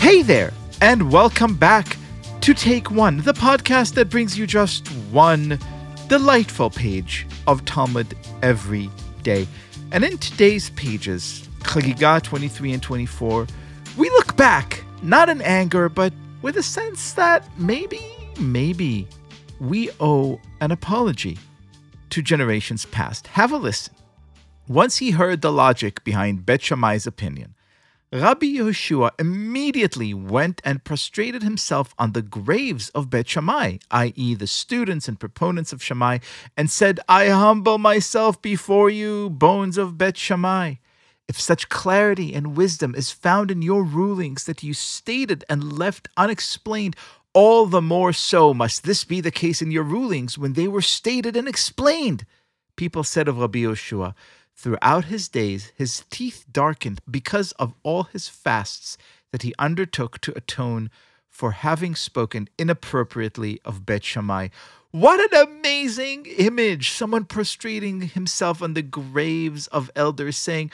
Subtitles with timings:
[0.00, 1.98] Hey there, and welcome back
[2.40, 5.58] to Take One, the podcast that brings you just one
[6.08, 8.88] delightful page of Talmud every
[9.22, 9.46] day.
[9.92, 13.46] And in today's pages, Chagiga 23 and 24,
[13.98, 18.00] we look back, not in anger, but with a sense that maybe,
[18.40, 19.06] maybe
[19.60, 21.38] we owe an apology
[22.08, 23.26] to generations past.
[23.26, 23.94] Have a listen.
[24.66, 27.54] Once he heard the logic behind Bet Shammai's opinion,
[28.12, 34.48] Rabbi Yehoshua immediately went and prostrated himself on the graves of Bet Shammai, i.e., the
[34.48, 36.18] students and proponents of Shammai,
[36.56, 40.74] and said, I humble myself before you, bones of Bet Shammai.
[41.28, 46.08] If such clarity and wisdom is found in your rulings that you stated and left
[46.16, 46.96] unexplained,
[47.32, 50.82] all the more so must this be the case in your rulings when they were
[50.82, 52.26] stated and explained.
[52.74, 54.14] People said of Rabbi Yehoshua,
[54.62, 58.98] Throughout his days, his teeth darkened because of all his fasts
[59.32, 60.90] that he undertook to atone
[61.30, 64.48] for having spoken inappropriately of Bet Shammai.
[64.90, 66.90] What an amazing image!
[66.90, 70.70] Someone prostrating himself on the graves of elders, saying,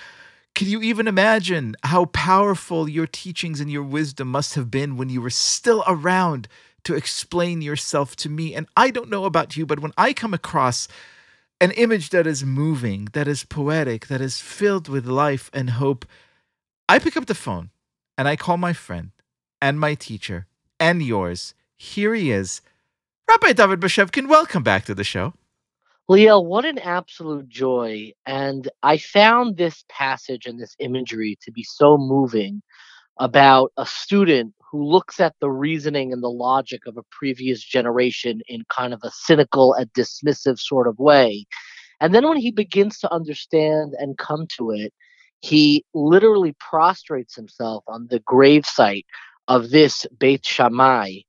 [0.57, 5.11] Can you even imagine how powerful your teachings and your wisdom must have been when
[5.11, 6.49] you were still around
[6.83, 8.53] to explain yourself to me?
[8.53, 10.89] And I don't know about you, but when I come across
[11.61, 16.05] an image that is moving, that is poetic, that is filled with life and hope,
[16.89, 17.71] I pick up the phone
[18.19, 19.11] and I call my friend
[19.61, 20.47] and my teacher
[20.79, 21.55] and yours.
[21.77, 22.61] Here he is,
[23.29, 24.29] Rabbi David Bashevkin.
[24.29, 25.35] Welcome back to the show.
[26.09, 28.13] Liel, what an absolute joy.
[28.27, 32.63] And I found this passage and this imagery to be so moving
[33.19, 38.41] about a student who looks at the reasoning and the logic of a previous generation
[38.49, 41.47] in kind of a cynical and dismissive sort of way.
[42.01, 44.93] And then when he begins to understand and come to it,
[45.41, 49.05] he literally prostrates himself on the gravesite
[49.49, 51.21] of this Beit Shammai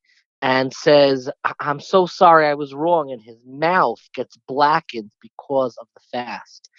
[0.41, 3.11] and says, I'm so sorry I was wrong.
[3.11, 6.69] And his mouth gets blackened because of the fast.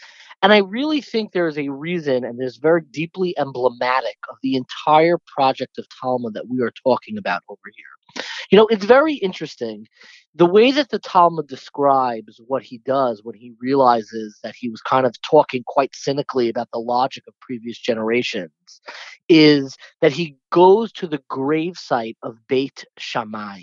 [0.43, 4.55] And I really think there is a reason, and there's very deeply emblematic of the
[4.55, 8.25] entire project of Talmud that we are talking about over here.
[8.51, 9.87] You know, it's very interesting.
[10.35, 14.81] The way that the Talmud describes what he does when he realizes that he was
[14.81, 18.81] kind of talking quite cynically about the logic of previous generations
[19.29, 23.61] is that he goes to the gravesite of Beit Shammai.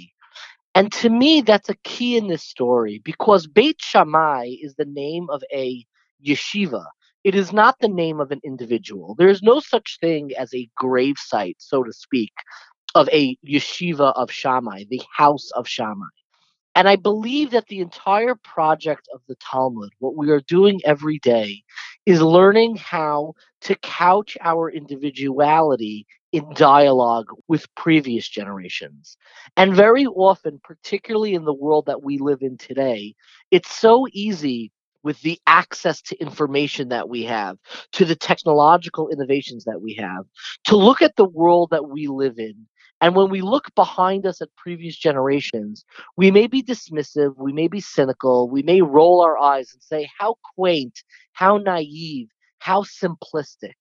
[0.75, 5.27] And to me, that's a key in this story because Beit Shammai is the name
[5.29, 5.85] of a
[6.25, 6.85] yeshiva.
[7.23, 9.15] It is not the name of an individual.
[9.15, 12.33] There is no such thing as a grave site, so to speak,
[12.93, 16.07] of a yeshiva of Shammai, the house of Shammai.
[16.75, 21.19] And I believe that the entire project of the Talmud, what we are doing every
[21.19, 21.63] day,
[22.05, 29.15] is learning how to couch our individuality in dialogue with previous generations.
[29.55, 33.15] And very often, particularly in the world that we live in today,
[33.51, 34.71] it's so easy
[35.05, 37.57] with the access to information that we have,
[37.93, 40.25] to the technological innovations that we have,
[40.65, 42.67] to look at the world that we live in.
[43.01, 45.85] And when we look behind us at previous generations,
[46.17, 50.09] we may be dismissive, we may be cynical, we may roll our eyes and say,
[50.17, 53.75] how quaint, how naive, how simplistic.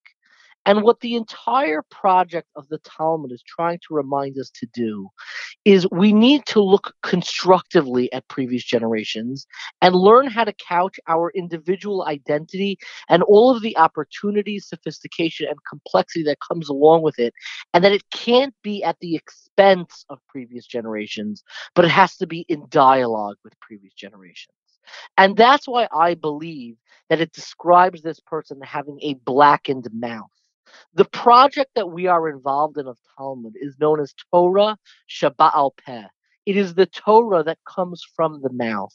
[0.67, 5.11] And what the entire project of the Talmud is trying to remind us to do
[5.65, 9.47] is we need to look constructively at previous generations
[9.83, 15.59] and learn how to couch our individual identity and all of the opportunities, sophistication, and
[15.69, 17.35] complexity that comes along with it.
[17.75, 21.43] And that it can't be at the expense of previous generations,
[21.75, 24.55] but it has to be in dialogue with previous generations.
[25.19, 26.77] And that's why I believe
[27.09, 30.31] that it describes this person having a blackened mouth
[30.95, 34.77] the project that we are involved in of Talmud is known as Torah
[35.09, 36.07] Sheba'al Peh.
[36.47, 38.95] It is the Torah that comes from the mouth.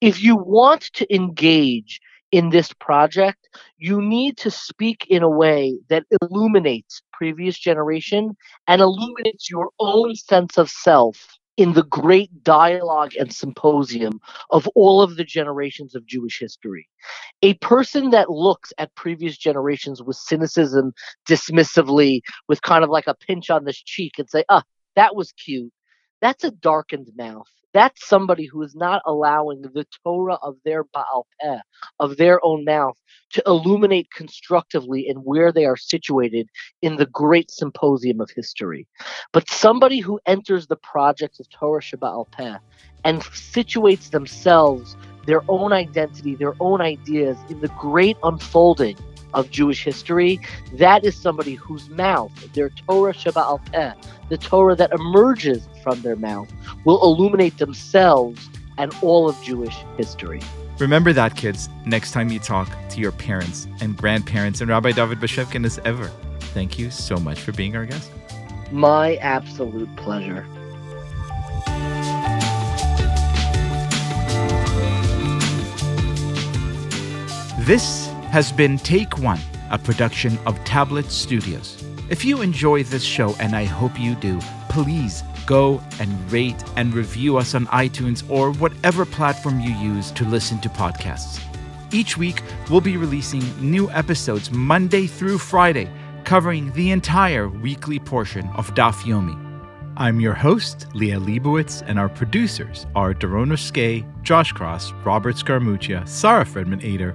[0.00, 3.48] If you want to engage in this project,
[3.78, 8.36] you need to speak in a way that illuminates previous generation
[8.66, 14.20] and illuminates your own sense of self in the great dialogue and symposium
[14.50, 16.88] of all of the generations of Jewish history.
[17.42, 20.92] A person that looks at previous generations with cynicism,
[21.28, 24.62] dismissively, with kind of like a pinch on the cheek and say, ah,
[24.96, 25.72] that was cute,
[26.24, 31.26] that's a darkened mouth that's somebody who is not allowing the Torah of their Baal
[31.40, 31.58] Peh,
[31.98, 32.96] of their own mouth,
[33.32, 36.48] to illuminate constructively in where they are situated
[36.82, 38.86] in the great symposium of history.
[39.32, 42.58] But somebody who enters the project of Torah Sheba'al Peh
[43.02, 48.96] and situates themselves, their own identity, their own ideas in the great unfolding
[49.34, 50.40] of Jewish history,
[50.72, 53.92] that is somebody whose mouth, their Torah Sheba'al Peh,
[54.28, 56.50] the Torah that emerges from their mouth,
[56.84, 58.48] will illuminate themselves
[58.78, 60.40] and all of Jewish history.
[60.78, 65.18] Remember that, kids, next time you talk to your parents and grandparents and Rabbi David
[65.18, 66.10] Bashevkin as ever.
[66.54, 68.10] Thank you so much for being our guest.
[68.72, 70.46] My absolute pleasure.
[77.60, 79.38] This has been Take One,
[79.70, 81.84] a production of Tablet Studios.
[82.10, 86.92] If you enjoy this show, and I hope you do, please go and rate and
[86.92, 91.40] review us on iTunes or whatever platform you use to listen to podcasts.
[91.92, 95.88] Each week, we'll be releasing new episodes Monday through Friday,
[96.24, 99.40] covering the entire weekly portion of Daf Yomi.
[99.96, 106.08] I'm your host, Liel Leibovitz, and our producers are Dorona Skay, Josh Cross, Robert Scaramuccia,
[106.08, 107.14] Sarah Fredman Ader,